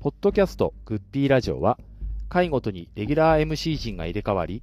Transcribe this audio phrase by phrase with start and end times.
[0.00, 1.76] ポッドキャストグッピーラジオは、
[2.30, 4.62] 回ごとにレギュラー MC 陣が入れ替わり、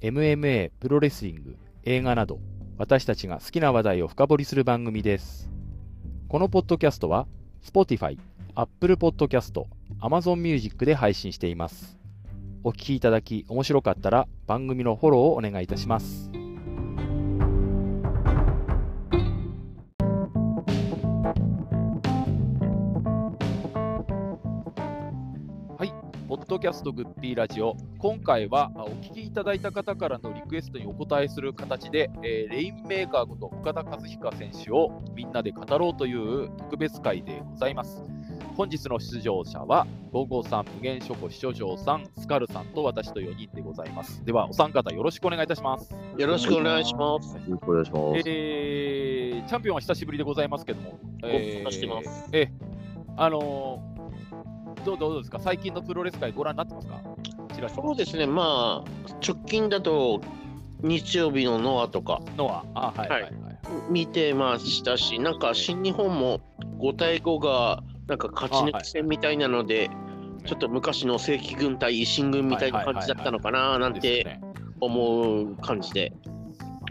[0.00, 2.40] MMA、プロレスリング、映画など、
[2.78, 5.48] 私たちが好きな話題を深掘りする番組です。
[6.26, 7.28] このポッドキャストは、
[7.64, 8.18] Spotify、
[8.56, 9.52] Apple Podcast、
[10.00, 11.96] Amazon Music で配信しています。
[12.64, 16.31] お聞きいただき面白かったら番組のフォローをお願いいたします。
[26.62, 38.04] キャストグッピーラジオ、今回はあお聞きいただいた方からのリクエストにお答えする形で、えーレインメーカーこと岡田和彦選手をみんなで語ろうという特別会でございます。
[38.56, 44.24] 本日の出場者は、55さん、無限諸子視聴者さん、スカルさんと私と4人でございます。
[44.24, 45.92] では、お三方よろしくお願いいたします。
[46.16, 47.34] よろしくお願いします。
[47.34, 48.22] よろしくお願いします。
[48.24, 52.72] えー、チャンピオンは久しぶりでございますけども、えご無沙汰してますえー
[53.16, 53.91] あのー
[54.84, 57.00] どうどうですか、最近のプロレス界ご覧になってますか？
[57.74, 58.90] そうですね、まあ、
[59.26, 60.20] 直近だと
[60.80, 62.20] 日曜日のノアとか。
[62.36, 63.34] のは、あ、はい、は、はいいはい。
[63.88, 66.40] 見てましたし、なんか新日本も
[66.80, 69.90] 5対5がなんか勝ち抜き戦みたいなので、
[70.44, 74.40] ちょっと昔の正規軍対維新軍みたいな感じだったのかななんて
[74.80, 76.12] 思う感じで。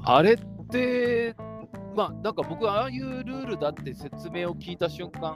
[0.04, 0.38] あれっ
[0.70, 1.36] て、
[1.96, 5.36] まあ、なんか僕、ああいうルールだって説明を聞いた瞬間、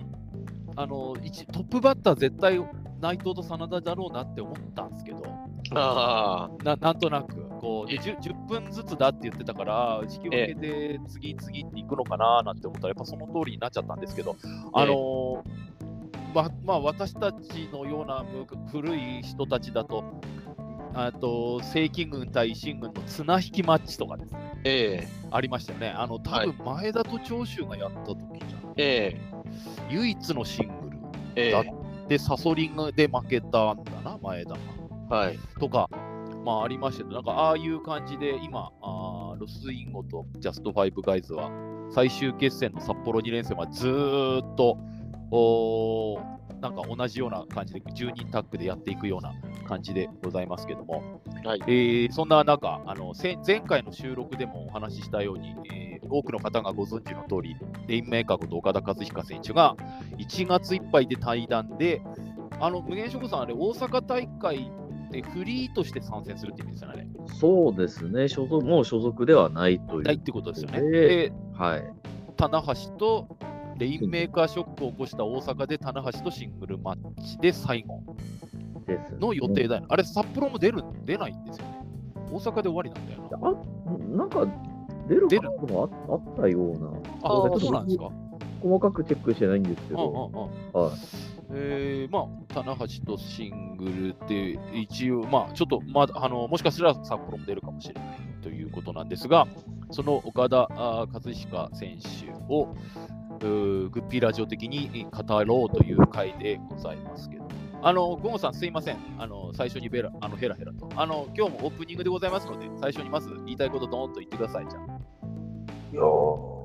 [0.76, 2.60] あの一トップバッター絶対
[3.02, 5.24] 内藤と真田だろうなって思ったんですけど、
[5.72, 7.46] あななんとなく。
[7.66, 14.36] こうで 10, 10分ずつだって言ってたから、時期を分けて次、次っていくのかななんて思ったら、やっぱその通りになっちゃったんですけど、
[14.74, 15.42] あのー
[16.36, 20.04] ままあ、私たちのようなむ古い人たちだと、
[20.94, 25.08] あと正規軍対維新軍の綱引きマッチとかですね、あ、え。
[25.32, 25.90] ありましたよね。
[25.90, 29.35] あの多分前田と長州がやった時じゃん、ええ
[29.90, 30.98] 唯一のシングル
[31.36, 31.74] ええだえ
[32.08, 34.58] で、サソリンで負けたんだな、前田が。
[35.12, 35.40] えはい。
[35.60, 35.90] とか、
[36.44, 41.50] まあありましたけど、なんかああいう感じで、今、あーロスインゴとジャストファイブガイズは、
[41.92, 44.78] 最終決戦の札幌2連戦はずーっと、
[45.32, 49.34] おーなんか同じような感じで、10人タッグでやっていくような
[49.68, 57.56] 感じでございますけども、はいえーそんな中あの、せ前回の収録でもお話ししたように、えー多くの方がご存知の通り、
[57.88, 59.76] レインメーカーこと岡田和彦選手が
[60.18, 62.02] 1月いっぱいで対談で、
[62.60, 64.72] あの無限諸子さん、あれ、大阪大会
[65.12, 67.08] でフリーとして参戦するって意味ですよね。
[67.40, 70.04] そうですね、所属もう所属ではないという。
[70.04, 70.82] ないってことですよね。
[70.82, 71.84] でで、はい。
[72.38, 73.28] 棚橋と
[73.78, 78.02] レインメーカーショックを起こした大阪で棚橋とシングルマッチで最後
[79.20, 79.88] の予定だよね。
[79.90, 81.86] あれ、札幌も出る出ないんですよね。
[82.32, 83.50] 大阪で終わりなんだよな。
[83.50, 84.48] あなんか
[85.08, 86.90] 出る出るカードもああったような。
[87.24, 88.10] あそうなんですか？
[88.62, 90.52] 細かくチェックしてないんですけど。
[90.74, 90.92] うんはい。
[91.52, 98.04] えー、まあ、棚橋とシングルって、一応、まあ、ちょっと、まだ、あの、もしかしたら札幌も出るかもしれない
[98.42, 99.48] ということなんですが、
[99.92, 102.76] その岡田和彦選手を、
[103.40, 107.48] グッピーラジオ的に語ろうという回でございますけど、
[107.84, 108.98] あの、ゴンさん、すいません。
[109.20, 110.90] あの、最初にベラ、あの、ヘラヘラと。
[110.96, 114.80] あの、今日もオープニングでございますので、最初にまず言いたいことどーんと言ってください、じゃ
[115.96, 116.56] いやー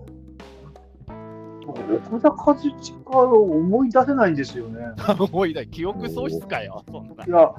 [1.64, 2.74] 僕岡田和親
[3.14, 4.80] を思い出せないんですよね。
[4.98, 5.14] あ。
[5.14, 7.24] もういいだ、記憶喪失かよ、そんな。
[7.24, 7.52] いや、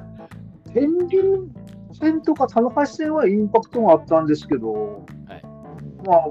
[0.74, 1.48] 天竜
[1.94, 5.44] 戦とか棚橋戦はインパクトがあったんですけど、はい
[6.06, 6.28] まあ、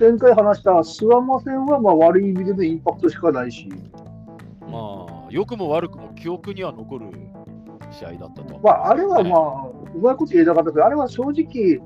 [0.00, 3.68] 前回話した諏訪間戦はまあ悪い意味でのインパクトしかないし、
[4.60, 7.10] まあ、良くも悪くも記憶には残る
[7.90, 8.58] 試合だったと。
[8.62, 11.78] まあ、あれはまあ、うまいこと言えなかったけど、あれは正直、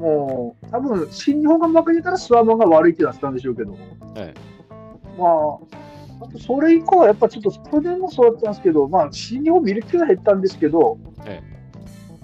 [0.00, 3.76] もう、多分新日本が負けてたら諏訪間が悪いってなってたんでしょうけど、
[4.16, 4.32] え
[5.18, 11.42] まあ、あとそれ以降はやっぱちょっと去年もそうだったんですけど、まあ、新日本見る気が減ったんですけど、え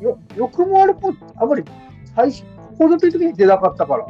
[0.01, 1.65] よよくも悪くもあまり
[2.15, 2.49] 最初、こ
[2.79, 4.07] こぞという時に出なかったから、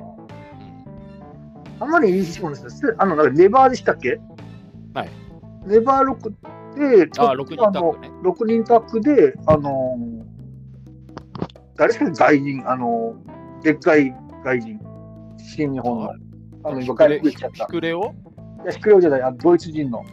[1.80, 4.20] あまりいいしもですね、あの、なんかレバーでしたっけ？
[4.94, 5.10] はい。
[5.66, 6.30] レバー6
[7.06, 8.08] で、あ6人タッグね。
[8.08, 10.26] あの6人タッグで、あのー
[11.76, 13.35] 誰ですかね、外人、あのー
[13.66, 14.14] でっかい
[14.44, 14.78] 外人、
[15.38, 16.10] 新日本の。
[16.62, 17.66] あの、今、外ヒクレヒ国行っちゃった。
[17.66, 18.00] クレオ
[18.62, 20.04] いや、ヒクレオじゃない、あのドイツ人の。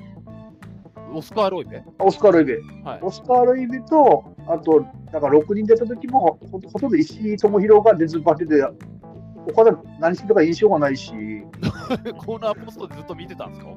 [1.14, 1.84] オスカー・ロイベ？
[2.00, 2.58] オスカー・ロイベ。
[2.84, 3.00] はい。
[3.04, 8.56] オスカー・ロイベと、あと、だから6人出た時もほ、ほとんど石井智弘が出ずっぱってて、
[9.54, 11.12] 岡田何してたか印象がないし、
[12.26, 13.68] コーナーポストでずっと見てたんですか？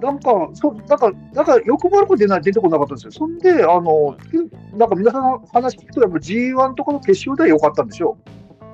[0.00, 3.10] なんか、そうなんか、なんか、よくも悪く出ない、出てこなかったんですよ。
[3.12, 4.16] そんで、あの、
[4.74, 8.16] なんか皆さんの話聞くと、やっぱ G1 とかの決勝では良かったんでしょ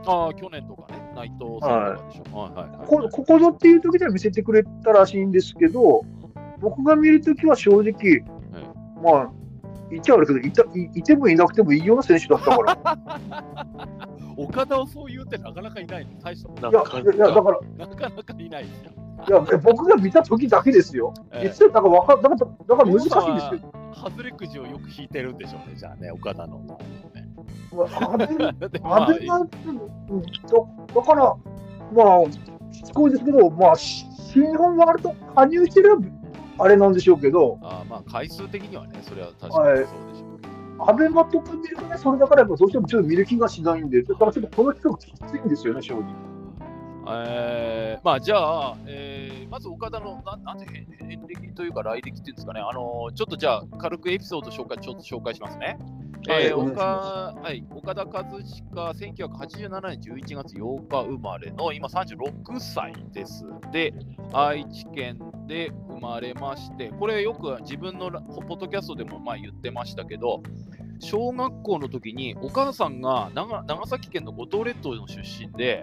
[0.07, 2.39] ああ、去年とかね、内藤さんとかでしょ。
[2.39, 6.05] はいはいはいこここぞっていう時では見せてくれたらしいんですけど、
[6.61, 8.25] 僕が見るときは正直、
[9.03, 9.33] まあ、
[9.91, 12.99] 言っちゃ悪いけどいたい、いてもいなくてもいいような選手だったから。
[14.37, 16.19] 岡田をそう言うってなかなかいないの？
[16.21, 18.91] 大したもんいや、なかいやだから、なかなかいないですよ。
[19.29, 21.13] いや、僕が見た時だけですよ。
[21.33, 23.73] ええ実はだからわかだから、だから難しいんですよ。
[23.95, 26.59] 外れくじをよく引いてるんでしょうね、じゃあね、岡田の。
[26.61, 27.22] ねまあ
[28.85, 29.49] アベマだ
[30.95, 31.35] だから、
[31.93, 35.99] まあ、しつこいですけど、まあ、し新日本ワールド加入してる
[36.59, 40.85] あれなんでしょうけど、あまあ、回数的にはね、それは確かにそうでしょうけど。
[40.85, 46.33] アベマとか見るとね、それだからやっぱどうしてもちょっと見る気がしないんで、だからちょっとこの企画きついんですよね、正直。
[47.09, 55.79] えーまあじゃあ、えーまず岡田のなんなんて遍遍歴というか来歴っていうんですかね、あのちょっとじゃあ軽くエピソード紹介ちょっと紹介しますね。
[56.29, 63.45] はいえー岡はい、岡田和親、1987年11月8日生まれの今36歳です。
[63.73, 63.93] で、
[64.33, 70.45] 愛知県で生まれまして、これよく自分のラポッドキャストでもまあ言ってましたけど、
[71.01, 75.83] 小学校の時にお母さんが長長崎県の五島列島の出身で、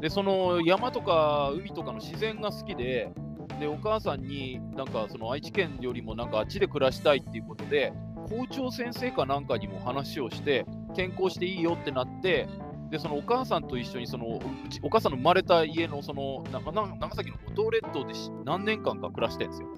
[0.00, 3.10] でその山とか海とかの自然が好きで、
[3.58, 7.92] でお母さんになんかその愛知県よりもなんかあっちで暮らしたいっていうことで、
[8.28, 12.48] 校長先生かなんかにも話をして、転校していいよってなって、
[12.90, 14.40] でそのお母さんと一緒にその
[14.82, 19.68] お母さんの生まれた家のそのなんかな長崎の五島列島でし何年間か暮らしてるんですよ。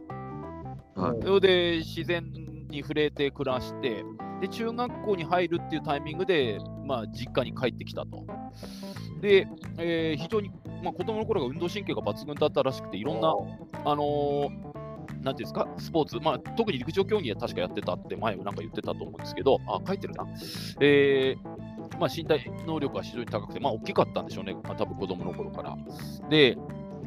[0.95, 2.33] はいそれで自然
[2.69, 4.05] に触れて暮らして、
[4.41, 8.25] で中学校に入るっていうタイミングで、まあ、実家に帰ってきたと。
[9.21, 9.47] で、
[9.79, 10.51] えー非常に、
[10.83, 13.29] まあ、子供の頃が運動神経が抜群だったらしくて、いろんな、
[13.85, 14.66] あのー
[15.27, 20.25] なんていうんですか、スポーツ、まあ、特に陸上競技は確かやってたって前もなんか言ってたと思うんですけど、あ、書いてるな。
[20.81, 25.77] えーまあ、身体能力は非常に高くて、まあ、大きかったんでしょうね、まあ、多分子供の頃から。
[26.31, 26.57] で、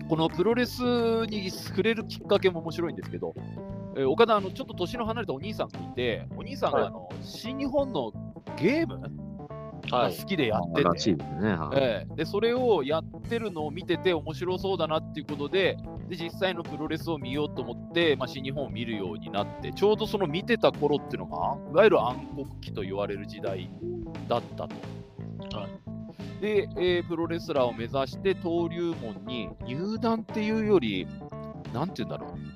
[0.09, 0.81] このプロレス
[1.27, 3.33] に触れるきっかけも面白いんですけど、
[3.95, 8.11] えー岡田、あのちょっと年の離れたお兄さんがいて、お兄さんがあの、新日本の
[8.57, 9.07] ゲームが
[9.91, 10.15] はい。
[10.15, 11.55] 好きでやってて、らしいですね。
[11.55, 15.77] はいええでそれをやってるのを見てて面白そうだなっていうことで
[16.09, 23.69] で実際のプロレスを見ようと思って、まあ、新日本を見るようになってちょうどその見てた頃っていうのがいわゆる暗黒期と言われる時代
[24.27, 24.75] だったと。
[26.41, 31.05] で、えープロレスラーを目指して登竜門に入団っていうより
[31.73, 32.48] なんて言うんだろう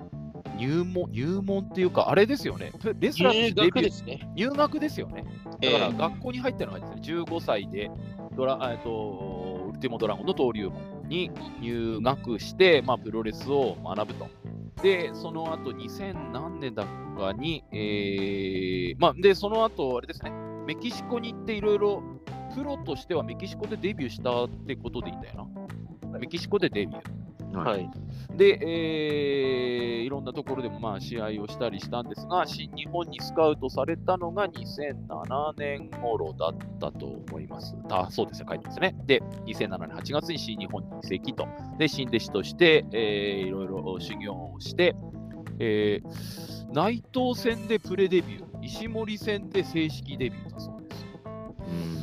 [0.63, 4.31] 入門入門っていうかあれですよねプレスラー入としてデビュー学ですね。
[4.35, 5.25] 入学ですよね。
[5.45, 7.91] だえから学校に入ったのがですね、15歳で
[8.35, 11.31] ドラ、えっと、ウルティモドラゴンの登竜門に
[11.61, 14.27] 入学して、まあ、プロレスを学ぶと。
[14.81, 16.85] で、その後2000何年だ
[17.17, 20.31] かに、えーまあ、で、その後あれですね、
[20.65, 22.03] メキシコに行っていろいろ、
[22.55, 25.49] プロとしてはメキシコでデビューしたってことでいいんだよ
[26.11, 26.19] な。
[26.19, 27.22] メキシコでデビュー。
[27.59, 27.71] は。
[27.71, 27.89] はいい。
[28.37, 37.75] で、えーいろんなところでもまあ試合をしたりしたんですが、新日本にスカウトされたのが2007年頃だったと思います。
[37.89, 38.95] あそうですね、書いてますね。
[39.05, 41.47] で、2007年8月に新日本に移籍と。
[41.77, 44.95] で、新弟子として、えーいろいろ修行をして、
[45.59, 51.05] えー内藤戦でプレデビュー、石森戦で正式デビューだそうです。
[51.67, 52.02] うん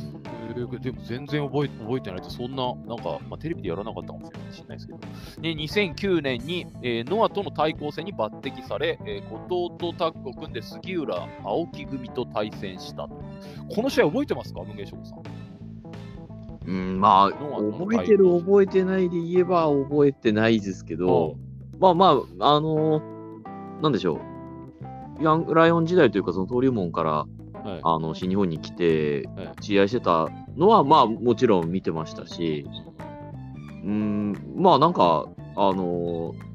[0.53, 4.99] ーでも全然覚え覚えてないと、そんな、なんか、まあ、テレビでやらなかったかもしれないですけど、
[5.41, 13.09] で2009年に、えーノアとの対抗戦に抜擢され、えー後藤とタッグを組んで杉浦、青木組と対戦したと。
[13.73, 15.23] この試合覚えてますか、文芸翔さん。
[16.67, 21.35] うん、まあ、覚えてる、覚えてないで言えば覚えてないですけど、
[21.79, 23.11] まあまあ、あのー
[23.81, 24.19] なんでしょ
[25.19, 25.23] う。
[25.23, 27.25] ヤングライオン時代というか、その登竜門から
[27.63, 32.67] はいあの新日本に来てはい試合してたのは、まあもちろん見てましたし、
[33.83, 35.25] うん、まあなんか、
[35.55, 36.51] あのー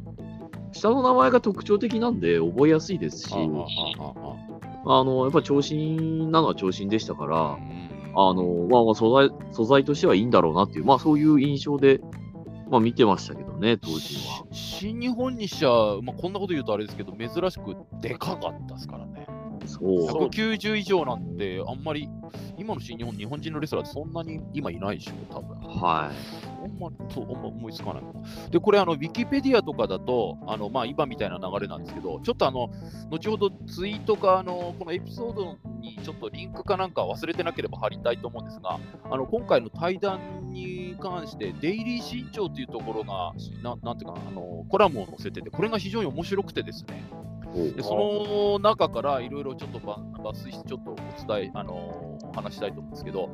[0.72, 12.00] 下の名前が特徴的なんで覚えやすいですし、あのやっぱ長身なのは長身でしたから、あうんあのまあまあ素材素材としてはいいんだろうなっていう、まあそういう印象で、
[12.70, 14.44] まあ見てましたけどね、当時は。
[14.52, 15.70] し新日本にしちゃ、
[16.02, 19.26] まあ、こんなこと言うとあれですけど、珍しくでかかったですからね。
[19.66, 20.08] そう。
[20.08, 22.08] そう190以上なんて、あんまり、
[22.58, 25.56] 今の新日本、日本人のレスラーそんなに今いないでしょ、多分。
[25.58, 26.10] は
[26.64, 28.12] あんまそうあんま思いつかないな。
[28.50, 32.70] で、これ、あの、ウィキペディアとかだと、あの、まあ、今みたいな流れなんですけど、ちょっとあの、
[33.10, 38.78] 後ほどツイートか、あの、このエピソードにちょっとリンクかなんか忘れてなければ貼りたいと思うんですが、
[39.10, 43.32] あの、今回の対談に関して、デイリー新潮というところが、
[43.62, 47.35] ななんていうかな、あの、コラムを載せてて、これが非常に面白くてですね、い。
[47.54, 50.96] でその中からいろいろちょっとば抜粋してちょっとお
[51.36, 53.30] 伝え、あのーお話したいと思うんですけど、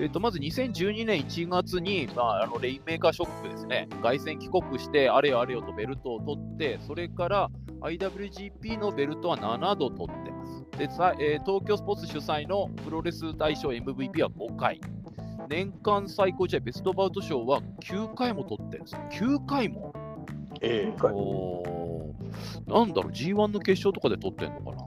[0.00, 7.50] えっとまず2012年1月に、まあ、あのレインメーカーショックですね、凱旋帰国して、あれよあれよとベルトを取って、それから
[7.80, 10.78] IWGP のベルトは7度取ってます。
[10.78, 14.80] でさえー東京スポーツ主催のプロレス大賞 MVP は5回。
[15.48, 19.00] 年間最高試合ベストバウト賞は9回も取ってるんですよ。
[19.38, 19.94] 9回も
[20.60, 21.87] え回おー
[22.68, 24.84] なんだろう、G1 の決勝とかで取ってんのかな？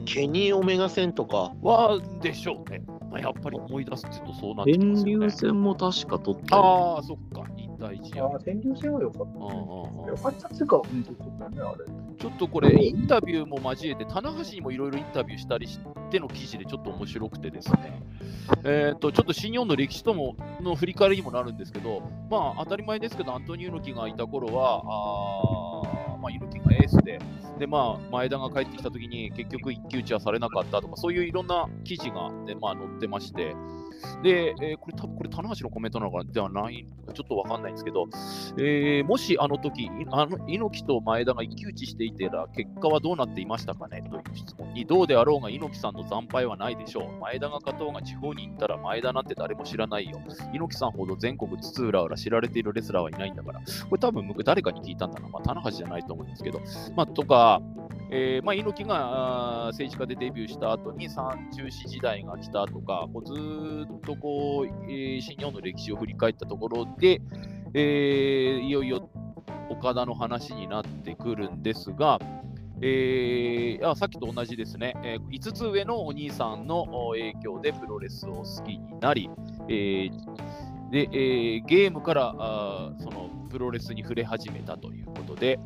[0.00, 2.82] えケニー・オメガ戦とか、はでしょうね。
[3.10, 5.30] まあ、やっぱり思い出すってとそうなってきま天すよね竜。
[5.30, 8.26] 戦も確か取ったよああ、そっか、引退試合。
[8.26, 9.38] ああ、天竜戦は良かった。
[9.38, 11.04] うんうんうん良かったっていうか、うん。
[11.04, 15.80] ちょっとこれ、インタビューも交えて、棚橋にもいろいろインタビューしたりし
[16.10, 18.02] ての記事でちょっと面白くてですね、
[18.64, 27.18] えー、とちょっと新日本の歴史ともの振り返りにもなるんですけど、まあ当たり前ですけど、アントニオ猪木がいた頃は、あーまあ、いる気がエースで、
[27.58, 33.54] でまあ、前田が帰ってきたときに結局一騎打ちはされなかったとか、そういういろんな記事が、ねまあ、載ってまして、
[34.22, 38.06] で、えーこれ多分これ、棚橋のコメントなのかではないのかちょっとわかんないんですけど、
[38.58, 47.20] えーもしあの時あの猪木と前田が一騎打ちしていてら、結果はどうなっていましたかねという質問に、どうであろうが猪木さんの惨敗はないでしょう。
[47.20, 50.20] 前田が勝とうが地方に行ったら前田なんて誰も知らないよ。
[50.52, 53.60] 猪木さんほど全国津々浦々知られているレスラーはいないんだから。
[53.60, 55.28] これ多分僕誰かに聞いたんだな。
[55.28, 56.60] まあ、棚橋じゃないと思うんですけど。
[56.96, 57.60] まあ、とか、
[58.10, 63.34] えーまあ、猪木が政治家でデビューした後に三中士時代が来たとか、こうず
[63.84, 67.20] っとこう、えー新日本の歴史を振り返ったところで、
[67.74, 69.10] えーいよいよ
[69.68, 72.18] 岡田の話になってくるんですが、
[72.80, 79.28] えーさっきと同じですね、え5つ上のお兄さんの影響でプロレスを好きになり、
[79.68, 80.10] えー
[80.90, 85.58] でえーゲームからあそのプロレスに触れ始めたということで、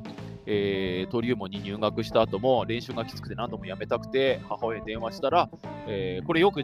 [0.46, 5.48] えー、トリウモに入学した後も練習がきつくて何度も辞めたくて母親に電話したら、
[5.86, 6.62] えーこれよく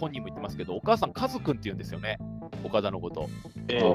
[0.00, 2.18] 本人も言ってますけどお母さんカズくんって言うんですよね
[2.64, 3.28] 岡田のこと。
[3.68, 3.88] えああ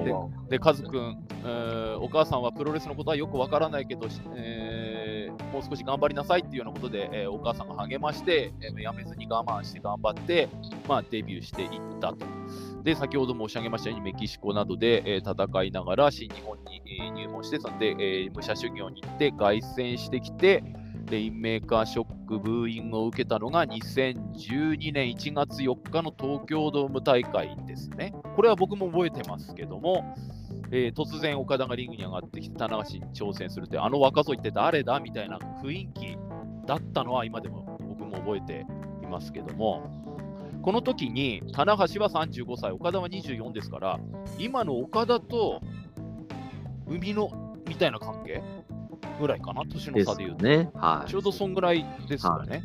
[0.48, 4.87] えで、カズくん、えーお母さんはプロレスのことはよくわからないけど、しえー
[5.52, 10.50] もう少し頑張りなさいっていうようなことで、えーお母さんが励まして、えーやめずに我慢して頑張って、
[10.88, 12.26] まあ、デビューしていったと。
[12.84, 20.64] で、先ほど申し上げましたように、メキシコなどで、え戦いながら新日本に、え入門して、そんで、え武者修行に行って、凱旋してきて、
[21.10, 28.14] レインメーカーショック、ブーイングを受けたのが2012年1月4日の東京ドーム大会ですね。
[28.36, 30.16] これは僕も覚えてますけども、
[30.72, 36.18] えー突然岡田がリングに上がってきて、棚橋に挑戦するって、あの若造って誰だみたいな雰囲気
[36.66, 38.66] だったのは今でも僕も覚えて
[39.04, 39.90] いますけども、
[40.62, 44.00] この時に棚橋は35歳、岡田は24ですから、
[44.38, 45.62] 今の岡田と
[46.88, 47.30] 海野
[47.68, 48.44] みたいな関係
[49.20, 50.44] ぐらいかな、年の差でいうと。
[50.46, 50.70] ね。
[50.74, 51.16] はいち。
[51.16, 52.64] ょうどそんぐらいですかね。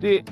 [0.00, 0.24] で、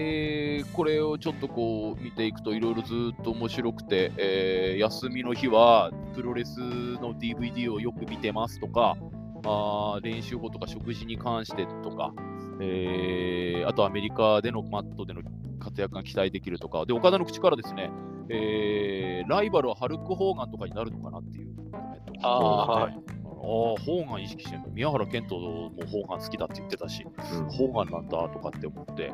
[0.00, 8.96] えーこれをちょっとこう見ていくといろいろずっと面白くて、えー休みの日はプロレスの DVD をよく見てますとか、
[9.44, 12.12] あ練習後とか食事に関してとか、
[12.60, 15.22] えーあとアメリカでのマットでの
[15.58, 17.90] 活躍が期待できるとか、で岡田の口からですね、
[18.30, 22.98] えーライバルはハルク・ホーガンとかになるのかなっていうコメントああ、はい。
[23.38, 24.68] ああ、ホーガン意識してるの？
[24.68, 29.12] 宮原健人もホーガン好きだって言ってたし、うんホーガンなんだとかって思って、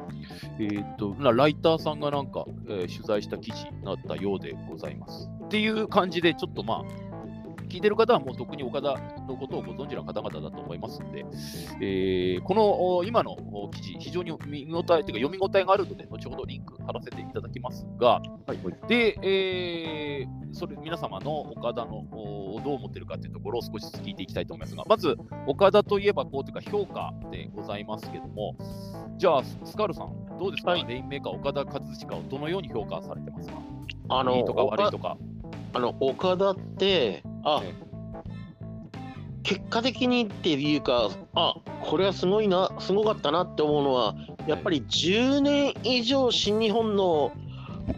[0.59, 5.28] えーっと、なライターさんがなんか、えー取材した記事になったようでございます。
[5.45, 6.85] っていう感じで、ちょっとまあ、
[7.75, 11.26] 聞いてる方はもう特に岡田のことをご存知の方々だと思いますので、
[11.81, 25.16] えーこのお今のお記事、非常に見応えというか読み応えがあるので、後ほどリンク貼らせていただきますが、はいで、えーそれ皆様の岡田のおどう思ってるかというところを少しずつ聞いていきたいと思いますが、まず
[25.49, 28.54] 岡田といえばこうというか評価でございますけども、
[29.16, 30.85] じゃあスカルさん、どうですか、はい。
[30.87, 33.54] レインメーカー岡田和親をどのように評価されてますか？
[34.11, 35.19] あの、いいとか悪い岡とか。
[35.73, 37.63] あの岡田って、あ。
[37.63, 37.95] え
[39.45, 44.15] 結果的にっていうか、あこれはすごいな、すごかったなって思うのは、
[44.47, 47.31] やっぱり10年以上、新日本の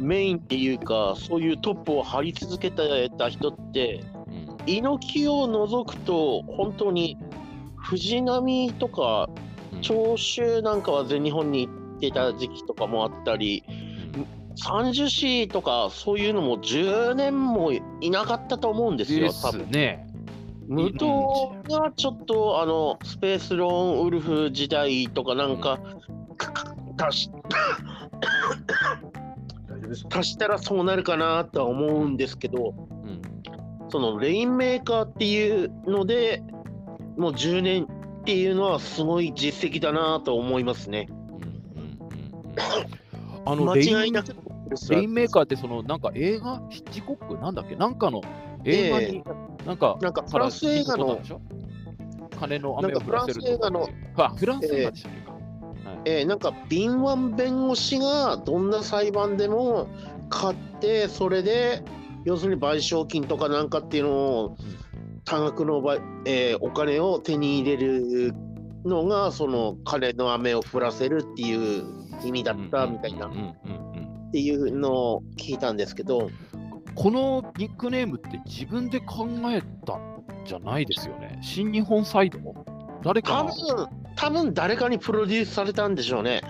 [0.01, 4.57] メインっていうか、そういうトップを張り続けてた人って、うん。
[4.67, 7.17] 猪木を除くと、本当に
[7.77, 9.29] 藤波とか
[9.73, 9.81] うん。
[9.83, 13.86] 長州なんかは全日本に行ってた時期とかもあったり、うん
[14.57, 19.67] 30市とかそういうのも10年もいなかったと思うんですよ、で多分。
[19.67, 20.07] すね。
[20.67, 25.79] 無糖がちょっとあのスペースローンウルフ時代とかなんか、
[26.37, 27.31] かか足し
[30.11, 33.23] 足したらそうなるかなとは思うんですけど、うん。
[33.91, 36.43] そのレインメーカーっていうので
[37.17, 41.07] もう10年っていうのはすごい実績だなと思いますね。
[41.09, 42.97] うんうんうんうん。
[43.45, 44.35] あの間違いなく
[44.91, 47.77] レインメーカーってそのなんか映画ヒッチコックなんだっけ？
[47.77, 48.21] なんかの
[48.65, 49.25] 映画に
[49.67, 51.21] なんかなんかフランス映画の
[52.39, 53.69] 金の雨を降らせるとか。
[53.69, 55.37] っていうあフランス映画でしたっけか、
[56.05, 59.89] えーなんか敏腕弁護士がどんな裁判でも
[60.31, 61.83] 勝ってそれで
[62.25, 64.57] 要するに賠償金とかなんかっていうのを
[65.25, 68.35] 多額のば、えーお金を手に入れる
[68.85, 71.85] のがその金の雨を降らせるっていう
[72.25, 73.29] 意味だったみたいな
[74.37, 76.31] っていうのを聞いたんですけど
[76.95, 81.39] このニックネームって自分で考えたんじゃないですよね。
[81.41, 82.39] 新日本サイド
[83.03, 86.43] 誰か多が分多分誰かにプロデュースされたんでしょうね。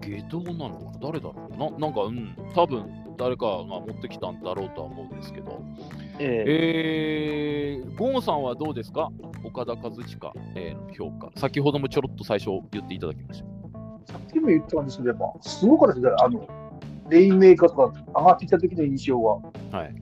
[0.00, 0.98] 下道なのかな？
[0.98, 1.70] 誰だろうな？
[1.78, 2.86] なんか、うん、多分
[3.18, 5.62] 誰かが持ってきたんだろうとは思うんですけど。
[6.18, 9.10] ええー、ゴンさんはどうですか？
[9.44, 11.38] 岡田和親、えーの評価。
[11.38, 13.46] 先ほどもちょろっと最初言っていただきました。
[14.12, 16.12] さっきも言ったんですけど、やっぱすごかったですね。
[16.22, 16.46] あの、
[17.08, 19.78] レインメーカーとか上がってきた時の印象が。
[19.78, 19.94] はい。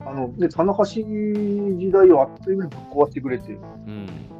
[0.00, 3.52] あの、で、田中氏時代をあっという間にぶっ壊してくれて。
[3.52, 4.32] うんうん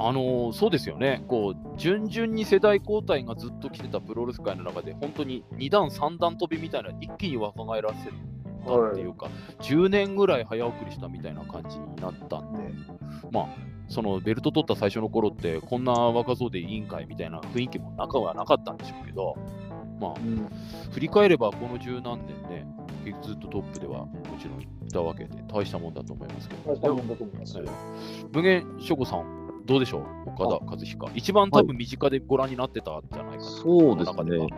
[0.00, 8.10] あのーそうですよね、こう順々に世代交代がずっと来てたプロレス界の中で、本当に2段、3段飛びみたいな、一気に若返らせ
[8.64, 9.26] たっていうか、
[9.58, 12.60] 10年ぐらい早送りしたみたいな感じになったんで、
[13.32, 13.46] まあ、
[13.88, 19.36] そのベルト取った最初の頃って、こんな若造でいいんかいみたいな雰囲気も中はなかったんでしょうけど、
[20.00, 20.48] まあ、うん。
[20.92, 22.66] 振り返ればこの十何年ね、
[23.22, 26.72] ずっとトップではもちろんいたわけで、大したもんだと思いますけど。
[26.72, 27.58] 大したもんだと思います。
[28.32, 30.96] 無限諸子さん、どうでしょう、岡田和親。
[31.14, 34.48] 一番多分身近でご覧になってたんじゃないかな、そうですね。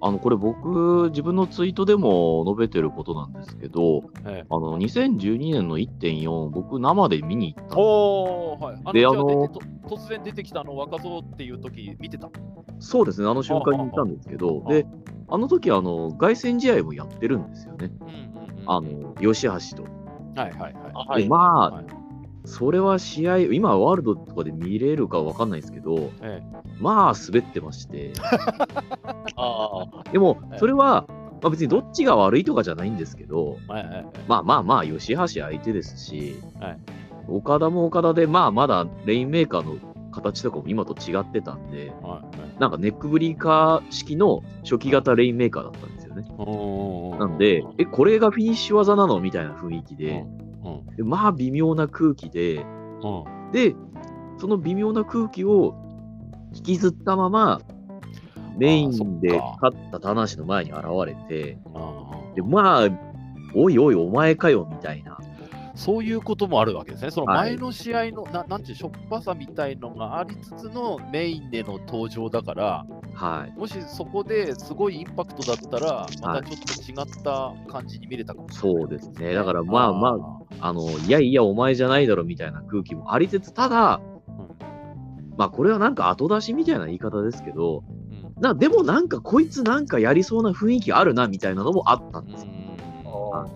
[0.00, 8.80] あの、これ僕、自分のツイートでも述べてることなんですけど、ええあの、2012年の1.4、僕生で見に行ったんですおー、はい。
[8.84, 9.48] あであの
[9.88, 12.30] 突然出てきたの若造っていう時見てた？
[12.78, 14.86] そうですね、あの瞬間にいたんですけど、あで、
[15.28, 17.90] あの時あの、凱旋試合もやってるんですよね。
[18.00, 19.88] うんうんうん、あの、吉橋と。
[20.40, 20.72] はいはいはい。
[21.08, 21.97] はいで、まあ、はい
[22.48, 26.42] それは試合、今ワールドとかで見れるかわかんないですけど、え
[26.80, 28.12] まあ滑ってまして。
[29.36, 31.04] あでもええ、それは、
[31.42, 34.06] まあ、別にどっちが悪いとかじゃないんですけど、えはいはいはい。
[34.26, 36.78] まあまあまあ、吉橋相手ですし、はい。
[37.28, 39.76] 岡田も岡田で、まあまだレインメーカーの
[40.10, 42.60] 形とかも今と違ってたんで、はいはい。
[42.60, 46.26] なんかネックブリーカー式の初期型レインメーカーだったんですよね。
[47.18, 49.20] なんで、え、これがフィニッシュ技なの？
[49.20, 50.47] みたいな雰囲気で、うん
[50.96, 53.74] でまあ微妙な空気で、うんで、
[54.38, 55.74] その微妙な空気を
[56.54, 57.60] 引きずったまま、
[58.56, 62.88] メインであ勝った棚橋の前に現れて、うんで、まあ、
[63.54, 65.18] おいおい、お前かよ、みたいな。
[65.74, 67.10] そういうこともあるわけですね。
[67.12, 73.58] そのはい前の試合の、ななんていうしょっぱさみたいのがありつつのメインでの登場だから、はい。
[73.58, 79.34] もしそこですごいインパクトだったら、またちょっと違った感じに見れたかもしれない、そうですね。
[79.34, 84.00] だから、まあまあ、あの、いやいや、お前じゃないだろ、みたいな空気もありつつ、ただ、
[85.36, 87.84] まあ、これはなんか後出しみたいな言い方ですけど、
[88.40, 92.44] なでもなんかこいつなんかやりそうな雰囲気あるな、みたいなのもあったんです。
[92.44, 93.48] よ。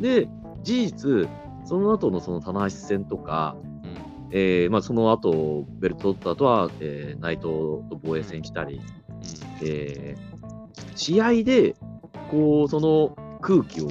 [0.00, 0.28] で、
[0.62, 1.28] 事実、
[1.64, 3.96] その後のその棚橋戦とか、うん。
[4.32, 7.48] えーまあ、その後、ベルト取った後は、えー内藤
[7.90, 8.80] と防衛戦したり、
[9.62, 10.30] えー
[10.94, 11.76] 試合で、
[12.30, 13.88] こう、その空気を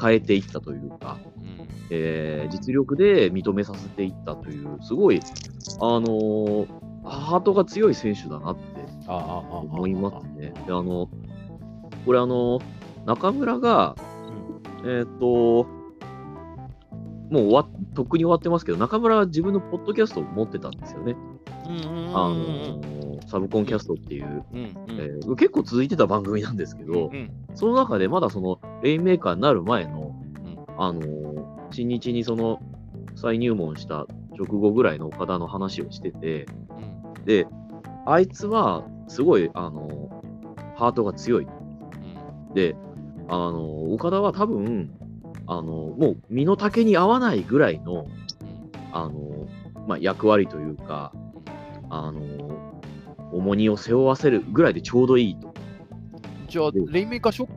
[0.00, 5.20] 変えていったというか、うんえー実力で認めさせていったという、すごい、
[5.80, 6.66] あのー
[7.04, 8.62] ハートが強い選手だなって
[9.08, 10.52] 思いますね。
[10.66, 11.08] であの
[12.04, 12.60] これ、あの
[13.06, 13.96] 中村が、
[14.84, 15.64] えーっと、
[17.30, 21.16] もう終わっとっくに終わってますけど、中村は自分のポッドキャストを持ってたんですよね。
[21.66, 21.76] うん
[22.14, 22.97] あの
[23.28, 24.74] サブコンキャストっていう、うんうん。
[25.00, 30.14] えー結構続いてた番組なんですけど、うんその中でまだそのレインメーカーになる前の、
[30.44, 30.58] うん。
[30.82, 32.60] あのー新日にその
[33.14, 34.06] 再入門した
[34.38, 36.46] 直後ぐらいの岡田の話をしてて、
[37.16, 37.24] うん。
[37.24, 37.46] で、
[38.06, 41.46] あいつはすごい、あのーハートが強い。
[42.54, 42.74] で、
[43.28, 44.90] あのー岡田は多分、
[45.46, 48.06] あのーもう身の丈に合わないぐらいの、
[48.92, 49.46] あのー
[49.86, 51.12] まあ、役割というか、
[51.90, 52.57] あのー
[53.32, 55.52] 重荷を背負わせるぐらいでちょうどいいと。
[56.48, 57.48] じゃあ、でレインメーカーショッ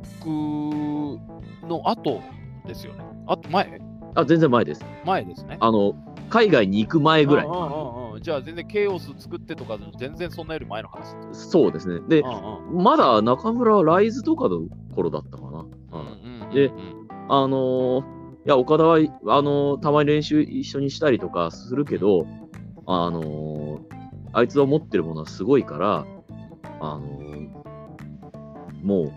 [1.61, 2.21] クの後
[2.67, 3.03] ですよね。
[3.27, 3.81] あと前？
[4.15, 4.85] あ、全然前です。
[5.05, 5.57] 前ですね。
[5.61, 5.93] あの、
[6.29, 7.51] 海外に行く前ぐらいうん。
[7.51, 11.15] うんうんうんじゃあ、全然ケイオス作ってとか、全然そんなより前の話。
[11.31, 12.01] そうですね。
[12.07, 15.47] でう、んうんまだ中村はライズとかの頃だったかな。
[15.49, 16.71] うんうんうんうんで
[17.29, 18.01] あのー
[18.45, 22.27] いや、岡田は、あのーたまに練習一緒にしたりとかするけど、
[22.85, 23.79] あのー
[24.33, 26.05] あいつは持ってるものはすごいから、
[26.79, 27.51] あのー
[28.83, 29.13] も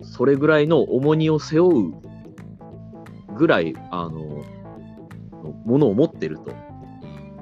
[0.00, 1.94] う、それぐらいの重荷を背負う
[3.36, 4.54] ぐらい、あのー
[5.64, 6.52] ものを持ってると。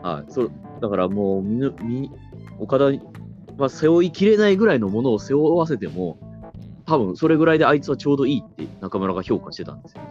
[0.03, 2.11] はい、そだからもうみぬみ、
[2.59, 2.87] 岡田
[3.57, 6.19] は背負いきれないぐらいのものを背負わせても、
[6.87, 10.03] 多分それぐらいであいつはちょうどいいって中村が評価してたんですよ。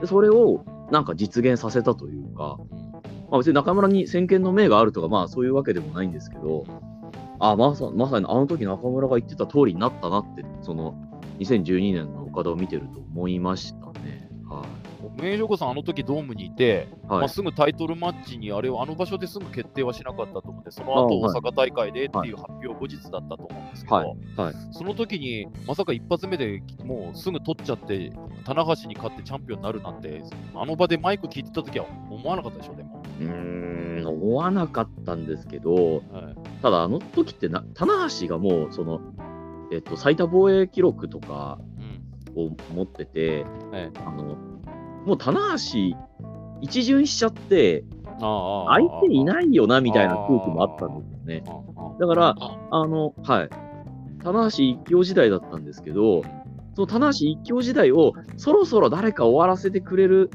[0.00, 2.58] でそれをなんか実現させたというか、
[3.32, 6.66] まあ、別に中村に先見の明があるとか、まあそういうわけでもないんですけど、
[7.40, 10.94] あまさまさにあの時中村が言ってた通りになったなって、その
[11.38, 13.91] 2012年の岡田を見てると思いました。
[15.10, 17.20] 名城子さん、あの時ドームにいて、はい。
[17.20, 24.06] まあ、すぐタイトルマッチにあれをあの場所ですぐ決定はしなかったと思うんで、その後大阪大会でっていう発表後日だったと思うんですけど、はい。
[24.36, 24.54] はい。
[24.72, 28.12] その時にまさか一発目でもうすぐ取っちゃって、
[28.44, 30.22] 棚橋に勝ってチャンピオンになるなんて、
[30.54, 33.02] あの場でマイク聞いてた時は思わなかったでしょ、でも。
[33.20, 36.02] うーん、思わなかったんですけど、はい。
[36.62, 39.00] ただあの時ってな、棚橋がもう、その、
[39.72, 42.02] えっと、最多防衛記録とかうん。
[42.34, 44.36] を持ってて、ええあの、
[45.04, 45.96] もう棚橋、
[46.60, 47.84] 一巡しちゃって、
[48.20, 51.44] ああ相手いいないよな、みたいな空気もあったんですよね。
[51.98, 52.36] だから、
[52.70, 53.50] あの、はい。
[54.22, 56.22] 棚橋一強時代だったんですけど、
[56.74, 60.30] その棚橋一強時代をそろそろ誰か終わらせてくれる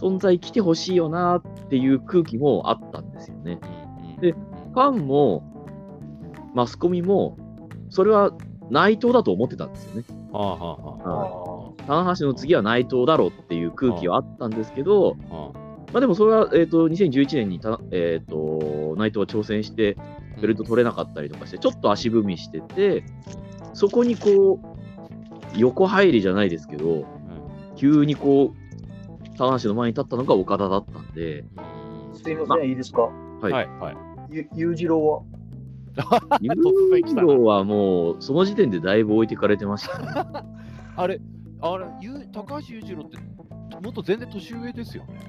[0.00, 3.58] 存在来てほしいよなっていう空気もあったんですよね。
[4.20, 5.42] でファンも、
[6.54, 7.36] マスコミも、
[7.90, 8.32] それは
[8.70, 10.04] 内藤だと思ってたんですよね。
[10.32, 11.51] ああはあは
[11.86, 15.16] 棚橋の次は内藤だろうっていう空気はあったんですけど、
[15.92, 23.04] まあでもそれは、えっ、と、2011年にた、えっ、と、内藤は挑戦して、あベルト取れなかったりとかして、ちょっと足踏みしてて、
[23.74, 27.04] そこにこう、横入りじゃないですけど、
[27.76, 31.44] 急にこう、棚橋の前に立ったのが岡田だったんで、
[32.14, 33.02] すいません、いいですか？
[33.02, 33.52] はい。
[33.52, 33.96] はいはい。
[34.30, 35.24] ゆ裕次郎
[36.40, 37.20] ユ 突然来た。
[37.20, 40.06] ーロはもう、その時点でだいぶ置いてかれてましたね。
[40.96, 41.20] あれ、
[41.62, 43.18] あれ、ゆう高橋裕次郎って、
[43.80, 45.20] もっと全然年上ですよね。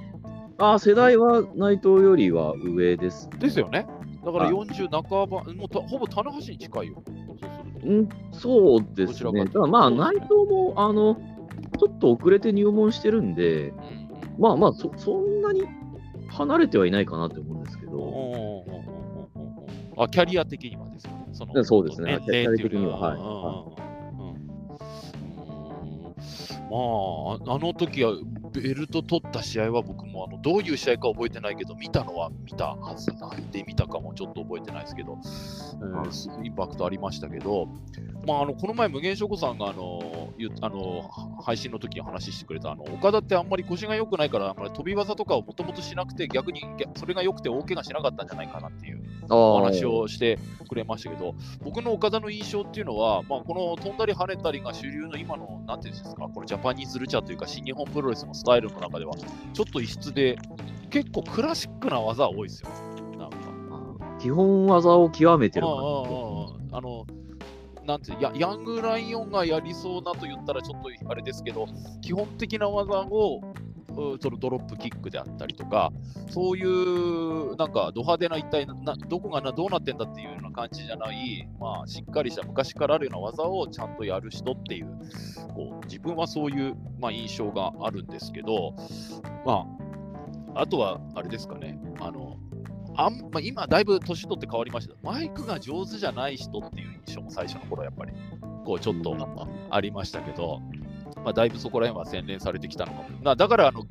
[0.57, 3.87] ああ、世代は内藤よりは上です、ですよね。
[4.25, 7.03] だからはい40半ば、もうたほぼ棚橋に近いよ。
[7.05, 7.87] そうすると。
[7.87, 9.51] うん、そうでどちらかすね。
[9.51, 11.15] ただまあ、そうですね内藤も、あの、
[11.79, 14.03] ちょっと遅れて入門してるんで、うん
[14.39, 15.63] まあまあそ、そんなに
[16.29, 18.65] 離れてはいないかなと思うんですけど、
[19.97, 21.13] あ、キャリア的にはですね。
[21.33, 23.82] そのそうですね年齢っていうキャリア的にははいうんうんうんうんうん
[26.73, 28.13] まあ、あの時は
[28.53, 37.67] ベルト取った試合は僕もあのどういう試合か覚えてないけど、見たのは見たはずなんで見たかもちょっと覚えてないですけど、えーすインパクトありましたけど、
[38.25, 40.29] まあ、あのこの前、無限証拠さんがあの
[40.61, 41.09] あの
[41.41, 50.37] 配信の時に話してくれたあの岡田ってあんまり腰が良くないから、あんまり飛び技とかをもともとしなくて、逆に逆それが良くて大怪我しなかったんじゃないかなっていうおお話をして
[50.67, 59.13] くれましたけど、僕の岡田の印象っていうのは、まあ、この飛んだり跳ねたりが主流の今の、なんていうんですか、このジャパニーズルチャーというか、新日本プロレスのスタイルの中では、
[59.53, 60.37] ちょっと異質で、
[60.89, 62.69] 結構クラシックな技多いですよ。
[63.17, 63.37] なんか。
[64.19, 65.79] 基本技を極めてる感あ
[66.73, 67.05] ああの
[67.85, 71.67] なんてヤヤングライオンがやりそうなと言ったらちょっとあれですけど、
[72.01, 73.41] 基本的な技をう
[74.21, 75.91] そのドロップキックであったりとか、
[76.29, 84.87] そういうなんかド派手な一体ななどこがなどうなってんだっていうような感じじゃない、まあ、しっかりした昔からあるような技をちゃんとやる人っていう、
[85.53, 88.75] こう自分はそういう、まあ、印象があるんですけど、
[89.45, 89.65] ま
[90.55, 92.37] あ、あとはあれですかね、あの
[92.95, 94.93] あんまあ、今、だいぶ年取って変わりました。
[95.01, 98.11] マイクが上手じゃない人っていう印象も最初の頃やっぱり、
[98.65, 99.17] こうちょっと
[99.71, 100.61] ありましたけど、
[101.23, 103.07] まあ、だいぶそこら辺は洗練されてきたのかも。
[103.23, 103.83] なだから、あの、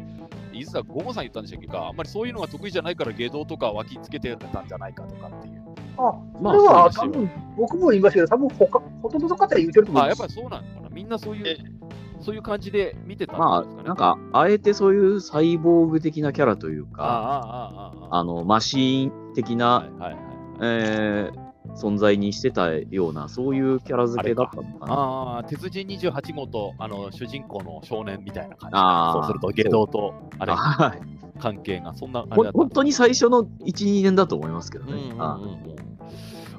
[0.52, 5.62] いつだ、ゴゴさん言ったんでしたっけか、あんまりそういうのが得意じゃないから、下道とか脇つけてたんじゃないかとかっていう。
[5.96, 10.20] あ、まあそれはそうですよ多分僕も言いましたけど、多分他ほとんどの方は言ってると思いあ、ます。
[10.20, 10.88] やっぱりそうなのかな。
[10.90, 13.88] みんなそういえう、そういう感じで見てたまあんですかね。
[13.88, 20.18] なんかあえてそういうサイボーグ的なキャラというかああ、ああ、ああ、ああのマシーン的あ、な、はいはいはい。
[20.62, 24.92] えー存在にしてたようなそういうキャラ付けだったのかな。
[24.94, 28.76] ああ、鉄人28号とあの主人公の少年みたいな感じ。
[28.76, 34.92] あーそうすると、下道とあれはい関係がそんな感じ本当に最初の1、2年だと思いますけどね。
[34.92, 35.92] うんうんうん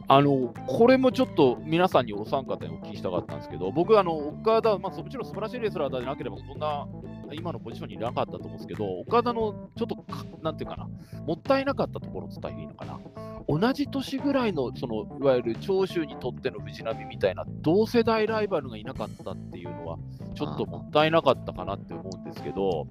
[0.07, 6.85] あのこれもちょっと皆さんにお三方にお聞きしたかったんですけど、僕、あの岡田、まあ、もちろん素晴らしいレスラーでなければ、こんな
[7.31, 10.89] 今のポジションにいなかったと思うんですけど、岡田のちょっとか、なんていうかな、
[11.25, 12.99] もったいなかったところを伝えていいのかな。
[13.47, 19.97] 同じ年ぐらいの、そのいわゆる長州にとっての藤波みたいな同世代ライバルがいなかったっていうのは、
[20.35, 22.87] ちょっともったいなかったかなって思うんですけど、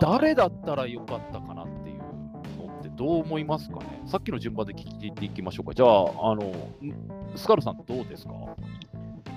[0.00, 4.02] 誰だったらよかったかなっていうのってどう思いますかね？
[4.06, 5.74] さっきの順番で聞いていきましょうか。
[5.74, 6.52] じゃあ、あの、
[7.36, 8.32] スカルさんどうですか？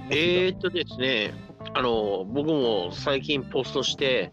[0.09, 1.33] えーっとですね、
[1.73, 4.31] あの、僕も最近ポストして、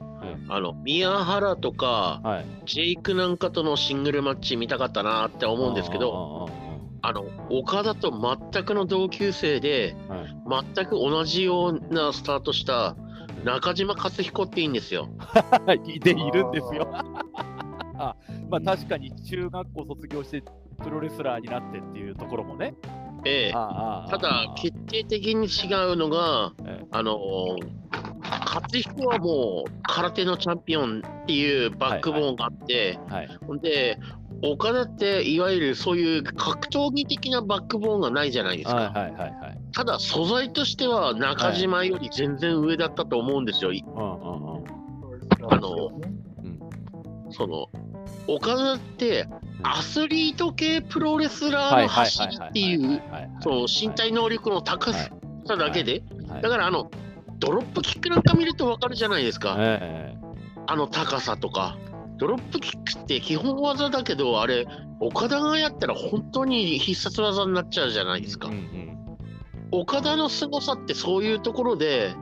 [0.48, 2.46] あの宮原とかはい。
[2.66, 6.50] ジェイクなんかとのシングルマッチ見たかったなって思うんですけど、ど。
[7.04, 10.32] あの岡田と全くの同級生で、はい
[10.74, 12.96] 全く同じようなスタートした
[13.44, 15.08] 中島克彦っていいんですよ。
[15.18, 16.88] は いで、いるんですよ。
[16.92, 18.16] あ
[18.50, 20.42] まあ確かに中学校卒業して
[20.82, 22.74] プロレスラーになってっていうところもね。
[23.24, 27.16] ええただ、決定的に違うのが、ええあの
[28.22, 33.28] 勝彦はもう空手のチャンピオンっていうバックボーンがあって、はい。
[33.46, 33.98] ほんで、
[34.42, 38.76] 岡田っていわゆるそういう格闘技的なバックボーンがないじゃないですか。
[38.76, 39.58] はいはいはいはい。
[39.72, 43.72] ただ、素材としては中島より全然上だったと思うんですよ。
[43.72, 44.82] いうんうん
[47.32, 47.68] その
[48.28, 49.26] 岡田って
[49.62, 53.02] アスリート系プロレスラーの走りっていう
[53.40, 55.11] その身体能力の高さ
[55.46, 56.90] だけで、はいだからあの
[57.42, 60.16] ドロップキックなんか見ると分かるじゃないですか、え
[60.68, 61.76] あの高さとか。
[62.18, 64.68] ドロップキックって基本技だけど、あれ、
[65.00, 68.46] 岡田がやったら本当に必殺技になっちゃうじゃないえですか。
[68.46, 68.92] うんうん
[69.74, 72.14] 岡田の凄さってそういうところで、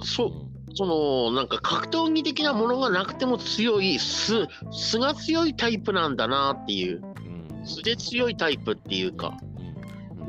[0.00, 0.06] うん。
[0.06, 0.32] そ
[0.74, 7.02] そのなんか格闘技的なものがなくても強い素素が強いタイプなんだなっていう。
[7.02, 7.66] うん。
[7.66, 9.36] 素で強いタイプっていうか。
[9.42, 9.57] うん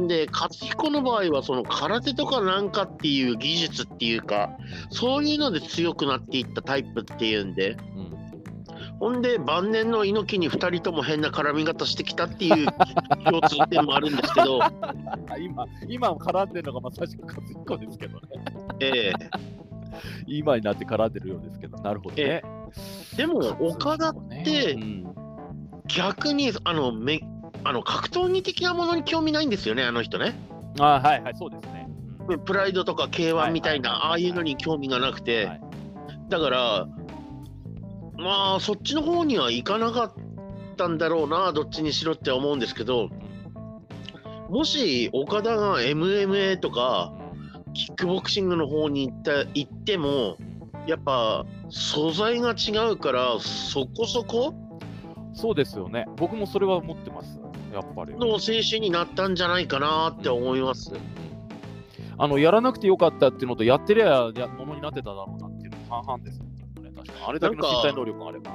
[0.08, 4.50] で勝彦の場合はその空手とかなんかっていう技術っていうか
[4.90, 7.78] そういうので強くなっていったタイプっていうんで。
[7.96, 8.10] うん
[9.00, 12.68] ほんで晩年の猪木に2人とも変な絡み方してきたっていう
[13.24, 14.72] 共通点もあるんですけど、あ
[15.40, 18.28] 今、今絡んでるのがまさしく勝彦ですけどね。
[18.82, 19.14] え
[20.28, 22.24] 今になって絡んでるようですけど、なるほどね。
[22.24, 22.42] え
[23.16, 25.16] でも岡田ってうん。
[25.88, 27.20] 逆にあのめ
[27.64, 30.36] あの格闘技的なものに興味ないんですよね、あの人ね。
[30.80, 31.88] あはいはい、そうですね。
[32.28, 35.62] うんプライドとか K1 みたいな、ああいうのに興味がなくて、はい
[36.30, 36.88] だから、
[38.18, 40.14] まあ、そっちの方には行かなかっ
[40.78, 43.10] たんだろうな、どっちにしろって思うんですけど、
[44.48, 47.14] もし岡田が MMA とか、
[47.74, 50.38] キックボクシングの方に行った行っても、
[50.86, 54.54] やっぱ素材が違うから、そこそこ？
[55.34, 56.06] そうですよね。
[56.18, 57.40] 僕もそれは思ってます。
[57.74, 58.14] やっぱり。
[58.16, 60.92] の選手になったんじゃないかなって思います。
[62.18, 66.52] あのやらなくてよかったっていうのと、やってりゃやものになってただろうなっていうの半々ですよね。
[66.96, 68.52] 確かにあれだけのなんか身体能力があれば。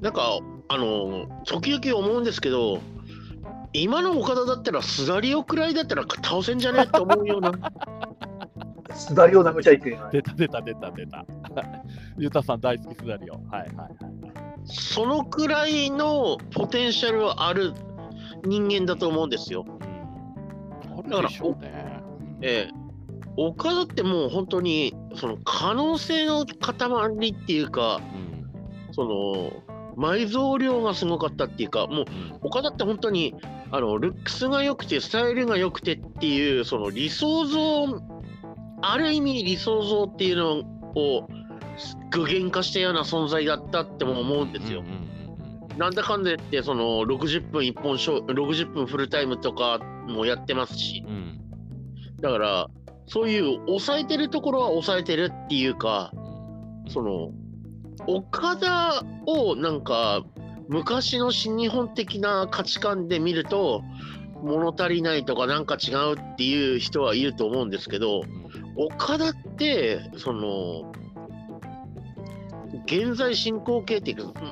[0.00, 2.80] なんか、あの、時々思うんですけど、
[3.72, 7.52] 今の岡田だったら、すがりをくらいだったら倒せんじゃねって思うような。
[8.94, 10.10] すだりをなめちゃいけない。
[10.12, 11.24] 出た出た出た出た。
[12.18, 13.40] ゆた さん大好きすだりよ。
[13.50, 13.88] はいはいはい。
[14.64, 17.72] そのくらいのポテンシャルはある
[18.44, 19.64] 人間だと思うんですよ。
[19.66, 22.02] うん、あるでしょうね。
[22.40, 22.88] ええ
[23.40, 28.28] 岡田ってもう本当にその可能性の塊っていうか、うん
[28.90, 29.52] その
[29.96, 33.34] 埋蔵量がすごかったっていうか、もううん岡田って本当に
[33.70, 38.02] あのルックスが良くて、スタイルが良くてっていう、その理想像、
[38.80, 40.58] ある意味理想像っていうの
[40.96, 41.28] を
[42.10, 44.80] 具現化したような存在だったっても思うんですよ。
[44.80, 45.07] うんうん
[45.78, 51.40] なんだかんだ言って、その60分一本ショー、60分フルタイムとかもやってますし、うん。
[52.20, 52.68] だから、
[53.06, 56.12] そういう抑えてるところは抑えてるっていうか、
[56.88, 57.30] その、
[58.08, 60.24] 岡田をなんか、
[60.68, 63.82] 昔の新日本的な価値観で見ると、
[64.42, 68.22] 物足りないとかなんか違うっていう人はいると思うんですけど、
[68.76, 70.92] 岡田って、その、
[72.86, 74.42] 現在進行形っていうか、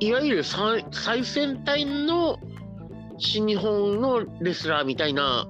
[0.00, 0.84] いわゆる最
[1.24, 2.38] 先端の
[3.18, 5.48] 新日本のレスラーみたいな、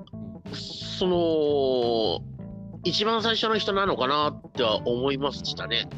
[0.53, 2.21] その、
[2.85, 5.89] 一番最初の人なのかなっては思いましたね。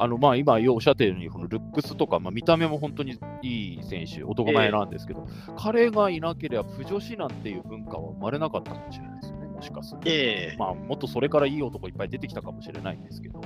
[0.00, 5.26] あのまあ、今、おっしゃったように、このルックスとか、まあ、見た目も本当にいい選手、男前なんですけど、
[5.58, 9.17] 彼がいなければ、不女子なんていう文化は生まれなかったかもしれない、
[9.58, 10.08] もしかすると。
[10.08, 13.40] ええまあ、もっとそれからいい男いっぱい出てきたかもしれないんですけど、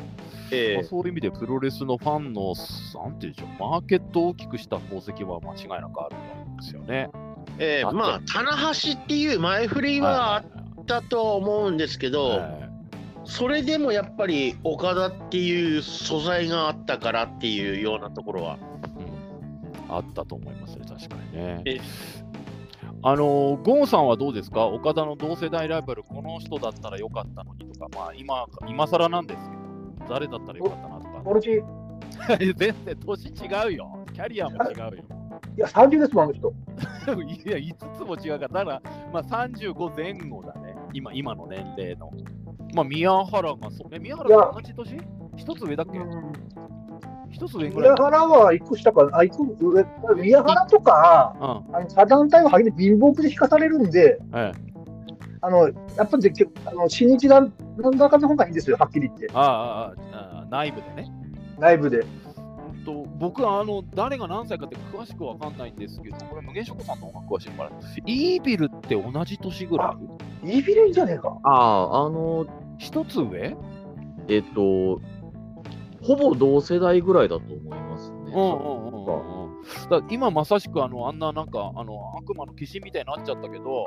[0.50, 2.54] ええまあ、そういう意味でプロレスのファンの、
[3.02, 7.10] なんていうんでしょう、マーケットを大きくした功績は間違いなくあると思うんですよね。
[7.58, 12.72] ええまあ、棚橋っていう前振りはあったとは思うんですけど、はい
[13.24, 18.58] それでもやっぱり岡田っていう素材があったからっていうようなところは。
[18.96, 19.12] うん
[19.92, 21.80] あったと思いますね、確かにねえ。
[23.04, 24.66] あのゴンさんはどうですか？
[24.66, 29.56] 岡田の同世代ライバル、この人だったらよかったのにとか、まあ今、今更なんですけ
[30.04, 31.22] ど、誰だったらよかったなとか。
[31.24, 31.40] 俺
[32.54, 34.04] 全然年違うよ。
[34.12, 35.02] キャリアも違うよ。
[35.56, 36.48] や、30ですもん、あの人。
[36.52, 40.76] いや、5つも違うから、だから、まあ、35前後だね。
[40.92, 42.12] 今、今の年齢の。
[42.74, 44.98] まあ、宮原がそう、え、宮原が同じ年？
[45.36, 45.98] 一つ上だっけ？
[45.98, 46.32] うん
[47.46, 47.96] 一つ上ぐらい宮。
[47.96, 49.84] 原は一個下かな、あ、一個上、
[50.16, 51.76] 宮原とか、うん。
[51.76, 54.72] あの他団体は初め貧乏くで引かされるんで、ええ。
[55.40, 61.12] あのやっぱりであの新日団なんだかの方がいいんですよ、はっきり言って、ああああああ、内部でね。
[61.58, 61.98] 内部で。
[61.98, 62.06] うん
[62.84, 67.70] と僕はあの誰が何歳かって詳しくわかんないんですけど、これ、無限職さんの方が詳しいから、
[68.06, 69.96] イービルって同じ年ぐら
[70.42, 70.56] い？
[70.56, 71.38] いいビレンじゃねえか。
[71.44, 72.44] ああ、あの、
[72.78, 73.56] 一つ上？
[74.26, 75.00] えっと、
[76.02, 78.32] ほぼ同世代ぐらいだと思いますね。
[80.10, 83.86] 今まさしくあのあんななんかあの悪魔の化身みたいになっちゃったけど、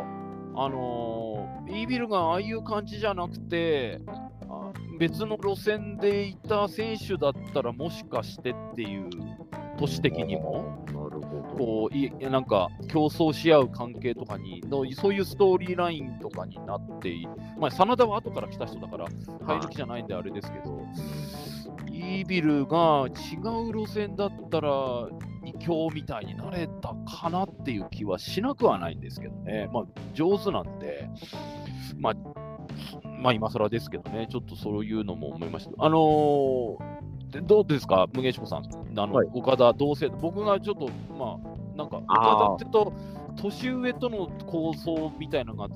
[0.56, 3.99] あのーイービルがああいう感じじゃなくて、
[4.47, 9.10] あ別の路線でいた選手だったらもしかしてっていう
[9.78, 10.86] 都市的にも。
[10.88, 11.36] なるほど。
[11.58, 17.25] こういなんか競争し合う関係とかにのそういうストーリーラインとかになってい
[17.58, 19.06] まあ真田は後から来た人だから
[19.45, 20.86] 入る気じゃないんであれですけど
[21.96, 23.38] イービルが違
[23.70, 24.70] う路線だったら
[25.42, 29.70] 二強みたいになれたかなっていう気はしなくはないんですけどね。
[29.72, 31.08] まあ上手なんで
[31.98, 32.14] まあ
[33.22, 34.28] まあ今更ですけどね。
[34.30, 35.72] ちょっとそういうのも思いました。
[35.78, 36.96] あのー
[37.32, 38.64] でどうですか、無限志さん、
[39.00, 39.28] あの、はい。
[39.34, 42.94] 岡田同世代、僕がちょっと、まあ、なんか、岡田ってと、
[43.36, 45.68] 年上との構想みたいなのが、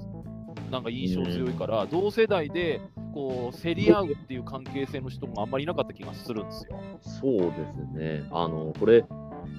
[0.71, 2.81] なんか印象強いから、同世代で、
[3.13, 6.79] こう、競り合うっていう関係性の人もあんまりいなかった気がするんですよ。
[7.01, 8.27] そうですね。
[8.31, 9.05] あの、これ、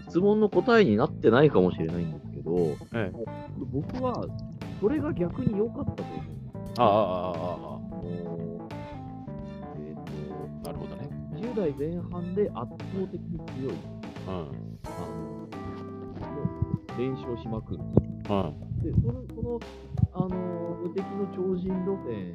[0.08, 3.12] 質問の答えになってないかもしれないんですけど、ええ
[3.72, 4.26] 僕は、
[4.80, 6.40] それが逆に良かったと思う。
[6.78, 7.36] ああ、ああ、ああ
[8.02, 8.68] の
[9.76, 9.96] えっ、
[10.64, 11.08] あ、なるほどね。
[11.32, 13.74] と、10代前半で圧倒的に強い、
[14.26, 14.78] うん。
[14.84, 15.48] あの、
[16.98, 17.80] 連勝しまくる。
[17.80, 18.60] うん。
[18.82, 19.60] で、その、その、
[20.12, 22.32] あの、無敵の超人路線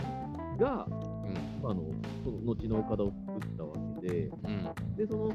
[0.57, 1.69] が、うん。
[1.69, 1.83] あの、
[2.23, 4.95] その後の岡田を作ったわけで、うん。
[4.95, 5.31] で、その、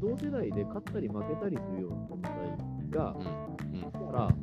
[0.00, 3.80] 同世代で勝ったり負けたりするような存在が、うん。
[3.80, 4.34] だから、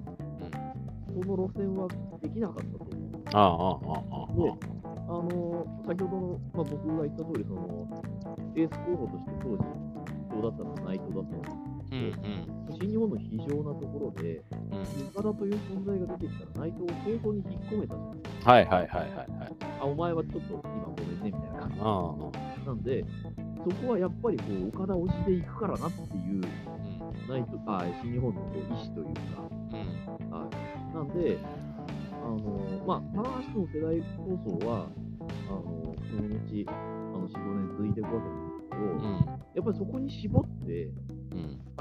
[1.08, 1.88] その路線は
[2.21, 3.17] できなかったと思う。
[3.34, 4.34] ああ、ああ、ああ。
[4.34, 4.77] で、
[5.10, 7.88] あの先ほどの、まあ、僕が言った通り、その、
[8.56, 9.63] エース候補として当時、
[10.27, 12.00] 必要だったのは内藤だったんですうん。
[12.00, 12.78] うん。
[12.80, 14.43] 新日本の非常なところで、う
[15.15, 18.52] 田という存在が出てきたら、内藤を早々に引っ込めたじゃないですか。
[18.52, 19.28] はいはいはいはいはい。
[19.82, 22.65] あ、お前はちょっと今ごめんね、みたいな感じ。
[22.65, 23.06] なんで、
[23.63, 26.41] そこはやっぱりこう岡田推しでいくからなっていう、
[27.28, 30.32] 内藤あ新日本のこう意思というか、うん。
[30.32, 31.38] はい、なんで、
[32.12, 33.23] あのまあ、棚
[33.54, 34.88] 橋の世代構想は、
[35.47, 39.26] あのその後、あの4、5年続いていくわけなんですけど、うん。
[39.56, 40.89] やっぱりそこに絞って、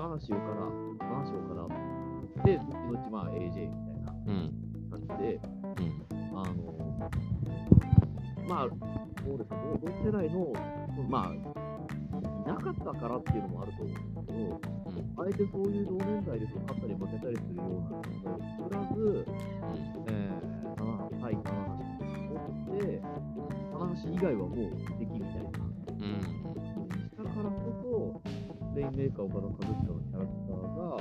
[0.06, 0.20] うん。
[0.20, 4.52] 棚橋岡田、棚橋岡田、で、後々、まあ、AJ みたいなうん。
[4.90, 6.38] 感じで、うん。
[6.38, 6.54] あの
[8.48, 8.68] まあ、
[9.24, 10.52] そうですね、同同世代の、
[11.08, 11.38] まあ、い
[12.46, 14.60] なかったからっていうのもあると思うんですけど、
[15.18, 19.26] あえてそういう同年代で勝ったり負けたりするような存在を作らず、
[20.06, 21.82] えー、棚橋対棚橋
[22.30, 23.02] を持って、
[23.72, 24.56] 棚橋以外はもう
[24.98, 25.50] 敵みたいな、
[25.88, 26.75] うん。
[28.76, 30.96] したからこそ、レインメーカー岡田和親のキャラクターが、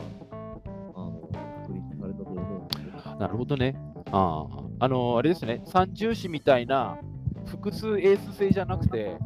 [0.96, 1.30] あの、
[1.62, 3.16] 確立されたと思うんですよ。
[3.20, 3.76] なるほどね。
[4.12, 4.86] ああ。
[4.86, 6.98] あの、あれですね、三重視みたいな
[7.46, 9.18] 複数エース制じゃなくて、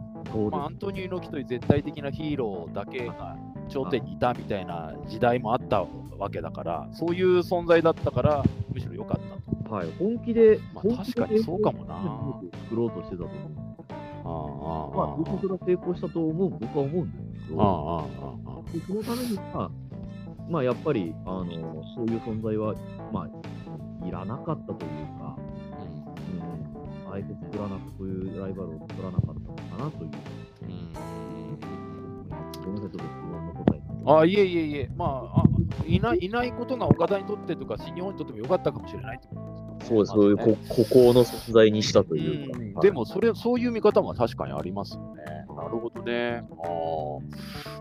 [0.51, 3.35] まあ、アントニオ猪木という絶対的なヒーローだけが
[3.67, 5.85] 頂点にいたみたいな時代もあった
[6.17, 9.73] わけだから、そういう存在だったから、むしろ良かったと。
[9.73, 13.69] はい、本気で、まあ確かにそうかもな作ろうとしてたと思う。
[14.25, 19.71] ああ、まあ、僕が成功したと思う、僕は思うんですけど、ああ、あそのためには、
[20.49, 21.45] まあ、やっぱり、あの、
[21.95, 22.73] そういう存在は、
[23.11, 23.27] ま
[24.01, 25.35] あ、いらなかったというか、
[27.07, 30.11] うん、あえて作らなく、そういうライバルを作らなかったのかなという。
[32.63, 33.81] ごめんなさい、ちょっと質問の答え。
[34.05, 35.43] あいえいえいえ、まあ、あ
[35.85, 39.48] いないいないことが岡田にとってとか、新日本にとっても良かったかもしれないとですね
[39.81, 40.57] そうです、そういう孤
[40.89, 42.57] 高の存在にしたというか。
[42.57, 45.23] うんはいでもそれ、そういう見方も確かにありますよね。
[45.55, 46.43] なるほどね。
[46.49, 47.19] あー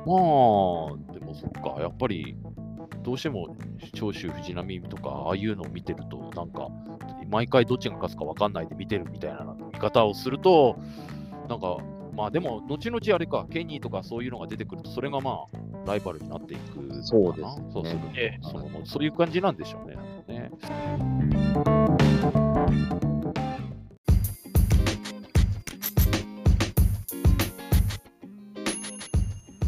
[0.06, 2.36] まあ、でもそっか、やっぱり、
[3.02, 3.56] どうしても
[3.94, 6.68] 長州藤波とか、ああいうのを見てると、なんか、
[7.30, 10.76] 毎回どっちが勝つか分かんないで見てるみたいな見方をすると、
[11.48, 11.78] なんか、
[12.14, 17.02] まあでも、後々あれか、ケニーとかそういうのが出てくると、それがまあ、ライバルになっていくのかな。
[17.04, 19.96] そうですねそうするとええそのそういう感じなんでしょうね。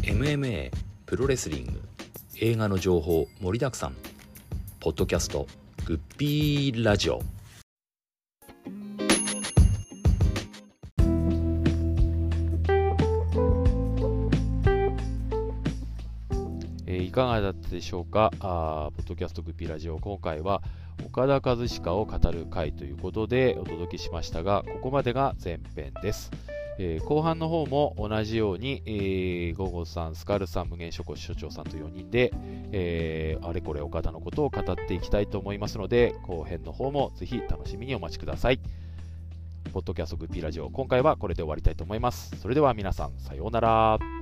[0.03, 0.71] MMA
[1.05, 1.81] プロレスリング。
[2.39, 3.95] 映画の情報盛りだくさん。
[4.79, 5.47] ポッドキャスト
[5.85, 7.21] グッピーラジオ。
[17.21, 18.31] かがだったでしょうか？
[18.39, 20.63] あポッドキャストグッピーラジオ、今回は
[21.05, 26.31] 岡田和親を語る回ということでお届けしましたが、ここまでが前編です。
[26.79, 32.33] えー後半の方も同じように、えーゴゴさん、スカルさん、無限諸子所長さんと4人で、
[32.71, 38.59] えーあれこれ岡田のことを語っていきたいと思いますので、後編の方もぜひ楽しみにお待ちください。
[39.73, 42.35] ポッドキャストグッピーラジオ、今回はこれで終わりたいと思います。
[42.41, 44.20] それでは皆さん、さようなら。